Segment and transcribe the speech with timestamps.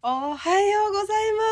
[0.00, 1.42] おはようございま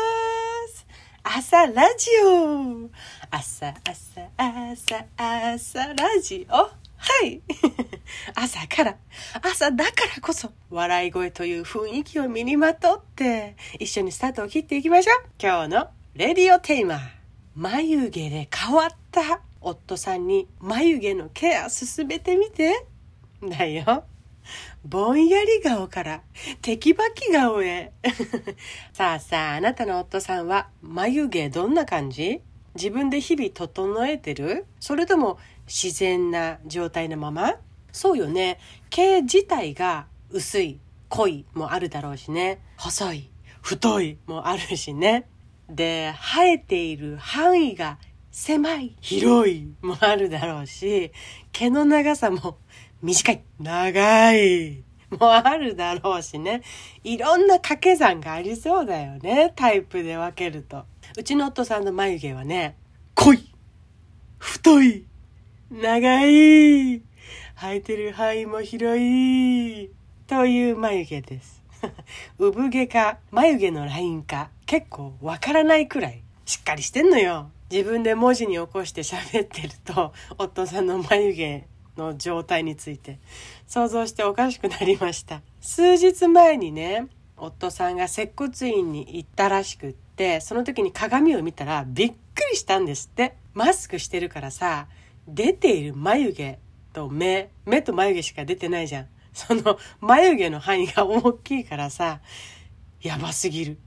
[0.69, 0.87] す。
[1.21, 2.89] 朝ラジオ。
[3.29, 6.53] 朝、朝、朝、朝ラジオ。
[6.53, 6.71] は
[7.25, 7.41] い。
[8.35, 8.97] 朝から、
[9.41, 15.25] 朝だからこそ、笑い声という雰囲気を身にまとって、一緒にスタートを切っていきましょう。
[15.37, 17.01] 今日のレディオテーマ。
[17.53, 22.85] 眉毛で変わった夫さんに眉毛のケア進めてみて。
[23.41, 24.05] だよ。
[24.85, 26.21] ぼんやり顔から
[26.61, 27.91] テキバキ顔へ。
[28.93, 32.41] さあさあ、あなたの夫さんは眉毛どんな感じ？
[32.75, 34.65] 自分で日々整えてる？
[34.79, 37.55] それとも自然な状態のまま？
[37.91, 38.59] そうよね。
[38.89, 42.59] 毛自体が薄い、濃いもあるだろうしね。
[42.77, 43.29] 細い、
[43.61, 45.27] 太いもあるしね。
[45.69, 47.97] で、生えている範囲が
[48.39, 49.73] 狭い、広い。
[49.81, 51.11] もあるだろうし、
[51.51, 52.59] 毛の長さも
[53.01, 54.83] 短い、長い。
[55.09, 56.61] もあるだろうしね。
[57.03, 59.53] いろんな掛け算がありそうだよね。
[59.55, 60.85] タイプで分けると。
[61.17, 62.77] うちの夫さんの眉毛はね、
[63.15, 63.53] 濃い、
[64.37, 65.07] 太い、
[65.71, 67.03] 長い、生
[67.63, 69.89] えてる範囲も広い、
[70.27, 71.63] という眉毛です。
[72.37, 77.51] 産毛か眉毛のラインか結構わからないくらいしっかりしてんのよ。
[77.69, 81.67] 自分で文字に起こして喋ってると 夫さんの眉毛
[81.97, 83.19] の状態について
[83.67, 85.41] 想像しておかしくなりました。
[85.59, 92.15] 数日前にね、夫さんが接骨院に行ったらしくって、その時に鏡を見たらびっく
[92.49, 93.35] りしたんですって。
[93.53, 94.87] マスクしてるからさ、
[95.27, 96.59] 出ている眉毛
[96.93, 99.07] と目、目と眉毛しか出てないじゃん。
[99.33, 102.21] その眉毛の範囲が大きいからさ、
[103.01, 103.77] やばすぎる。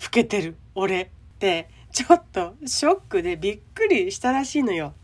[0.00, 0.56] 老けてる。
[0.76, 1.10] 俺。
[1.34, 4.94] って、ちょっとショックでびっくりしたらしいのよ。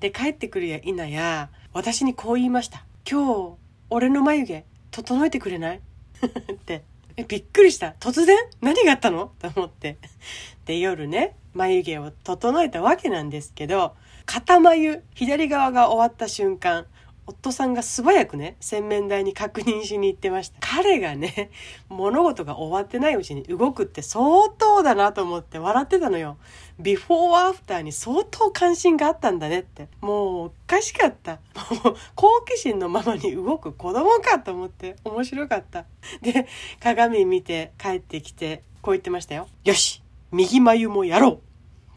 [0.00, 2.84] で、帰ってくるや否や、私にこう言いました。
[3.08, 3.56] 今日、
[3.88, 5.76] 俺の眉毛、整えてくれない？
[6.52, 6.82] って。
[7.16, 7.94] え、びっくりした。
[8.00, 8.36] 突然？
[8.60, 9.30] 何があったの？
[9.38, 9.96] と思って。
[10.64, 13.94] で、夜ね、眉毛を整えたわけなんですけど、
[14.26, 16.84] 片眉、左側が終わった瞬間、
[17.26, 20.56] 夫さんが素早くね、洗面台に確認しに行ってました。
[20.60, 21.50] 彼がね、
[21.88, 26.38] 物事が終わってないうちに動くって相当だなと思って笑ってたのよ。
[26.78, 29.88] ビフォーアフターに相当関心があったんだねって。
[30.00, 31.40] もうおかしかった。
[31.84, 35.84] もう好奇心のままに動く子供かと思って面白かった。
[36.22, 36.46] で、
[36.80, 39.46] 鏡見て帰ってきて、こう言ってましたよ。
[39.64, 40.02] よし
[40.32, 41.40] 右眉もやろう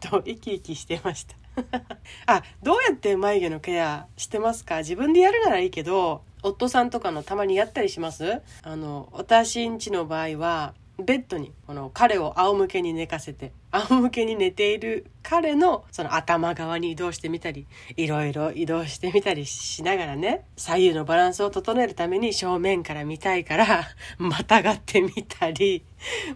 [0.00, 1.43] と生き生きしてました。
[2.26, 4.78] あ、どうやって眉毛のケアしてますか？
[4.78, 8.42] 自分でやるならいいけど、夫さんとかのたまにやったりします？
[8.62, 17.66] あの、私んちの場合は、ベッドにこの彼を仰向けに寝かせて仰向けに寝ている彼のその頭側に移動してみたり
[17.96, 23.84] いろいろ移動してみたりしながらね左右のバランスを整えるために正面から見たいから
[24.18, 25.84] またがってみたり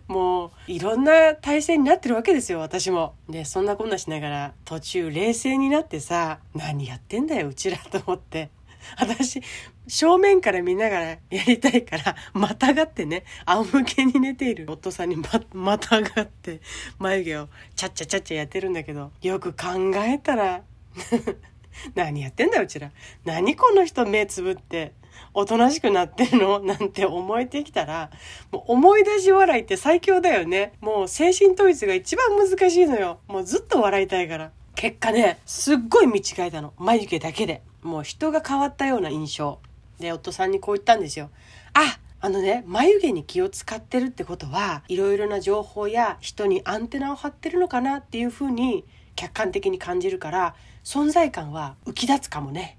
[0.08, 3.14] もういろんな体勢になってるわけですよ私も。
[3.28, 8.50] でそんなこんなしながら途中冷静になってさ何やってんだようちらと思って。
[8.96, 9.42] 私、
[9.88, 16.60] 正面から見ながらやりたいから、 またがってね、仰向けに寝ている夫さんにま、またがって、
[16.98, 20.62] 眉毛をチャッチャチャッチャやってるんだけど、よく考えたら、
[21.94, 22.90] 何やってんだよ、うちら。
[23.24, 24.92] 何この人目つぶって、
[25.34, 26.60] おとなしくなってんの？
[26.64, 28.10] なんて思えてきたら、
[28.50, 30.72] もう思い出し笑いって最強だよね。
[30.80, 33.20] もう精神統一が一番難しいのよ。
[33.26, 34.52] もうずっと笑いたいから。
[34.74, 36.72] 結果ね、すっごい見違えたの。
[36.78, 37.62] 眉毛だけで。
[37.82, 39.60] もう人が変わったような印象。
[39.98, 41.30] で、夫さんにこう言ったんですよ。
[41.74, 52.76] ああのね、眉毛に気を使ってるってことは、いろいろな情報や人にアンテナを張ってるのかなっていうふうに客観的に感じるから、存在感は浮き立つかもね。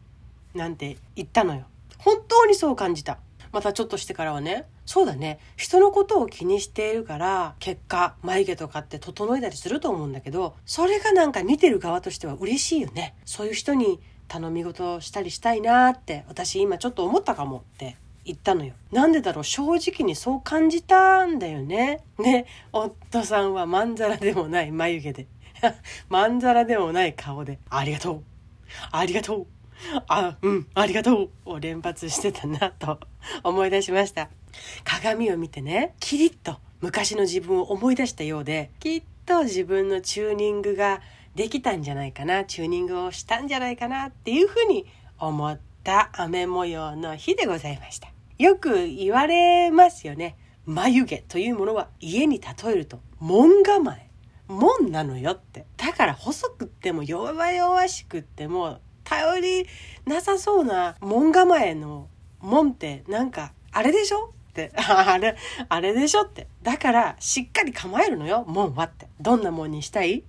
[0.53, 1.65] なんて言ったのよ。
[1.99, 3.19] 本当にそう感じた。
[3.51, 13.15] またちょっとしてからはね、そうだね、人のことを気にしているから、結果、眉毛とかって整えたりすると思うんだけど、それがなんか見てる側としては嬉しいよね。
[13.25, 18.73] そういう人に頼み事をしたりしたいなって、私今ちょっと思ったかもって言ったのよ。
[18.91, 22.03] なんでだろう、正直にそう感じたんだよね。
[22.19, 25.27] ね、夫さんはまんざらでもない眉毛で、
[26.07, 28.23] まんざらでもない顔で、ありがとう、
[28.91, 29.47] ありがとう。
[30.07, 32.99] あ、うん、ありがとうを連発してたなと
[33.43, 34.29] 思い出しました。
[34.83, 41.01] 鏡を見てね、キリッと昔の自分を思い出したようで、きっと自分のチューニングが
[41.39, 44.85] できたんじゃないかな、チューニングをしたんじゃないかなっていうふうに
[45.17, 48.09] 思った雨模様の日でございました。
[48.37, 50.35] よく言われますよね。
[50.65, 54.09] 眉毛というものは家に例えると門構え。
[54.49, 55.65] 門なのよって。
[55.77, 59.65] だから細くっても弱々しくっても頼り
[60.05, 62.09] なさそうな門構えの
[62.41, 64.73] 門ってなんかあれでしょって。
[64.75, 65.37] あれ、
[65.69, 66.47] あれでしょって。
[66.63, 69.07] だから、しっかり構えるのよ、門はって。
[69.21, 70.25] どんな門にしたい？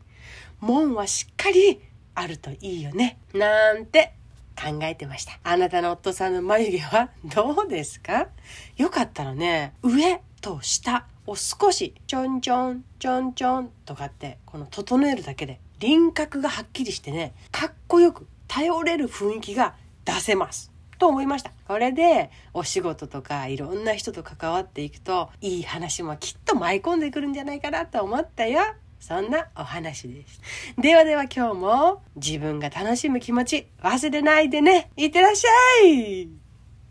[0.60, 1.80] 門はしっかり
[2.14, 3.18] あるといいよね。
[3.34, 4.12] なんて
[4.60, 5.38] 考えてました。
[5.42, 8.28] あなたの夫さんの眉毛はどうですか？
[8.76, 19.74] よかったらね、上と下を少しちょんちょんちょんちょんとかってこの整えるだけで輪郭がはっきりしてね、かっこよく頼れる雰囲気が
[20.04, 20.70] 出せます。
[20.98, 21.52] と思いました。
[21.66, 28.60] これでお仕事とかいろんな人と関わっていくといい話もきっと舞い込んでくるんじゃないかなと思ったよ。
[29.00, 30.40] そんなお話です。
[30.78, 34.90] ではでは今日も自分が楽しむ気持ち忘れないでね。
[34.96, 36.39] いってらっしゃい